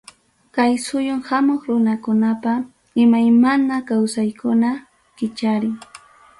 [0.55, 2.53] Kay suyum hamuq runakunapa
[3.03, 4.83] imaymana kawsaykunata
[5.17, 5.75] kicharin.